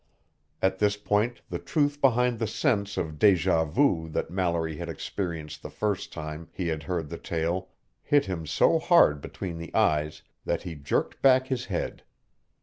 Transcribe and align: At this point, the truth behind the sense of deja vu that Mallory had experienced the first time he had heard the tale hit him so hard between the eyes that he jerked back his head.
At 0.63 0.79
this 0.79 0.97
point, 0.97 1.41
the 1.51 1.59
truth 1.59 2.01
behind 2.01 2.39
the 2.39 2.47
sense 2.47 2.97
of 2.97 3.19
deja 3.19 3.65
vu 3.65 4.09
that 4.09 4.31
Mallory 4.31 4.77
had 4.77 4.89
experienced 4.89 5.61
the 5.61 5.69
first 5.69 6.11
time 6.11 6.49
he 6.51 6.69
had 6.69 6.81
heard 6.81 7.09
the 7.11 7.19
tale 7.19 7.69
hit 8.01 8.25
him 8.25 8.47
so 8.47 8.79
hard 8.79 9.21
between 9.21 9.59
the 9.59 9.69
eyes 9.75 10.23
that 10.43 10.63
he 10.63 10.73
jerked 10.73 11.21
back 11.21 11.45
his 11.49 11.65
head. 11.65 12.01